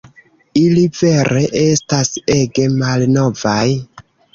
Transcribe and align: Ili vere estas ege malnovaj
Ili 0.61 0.85
vere 1.01 1.45
estas 1.67 2.13
ege 2.41 2.69
malnovaj 2.83 3.65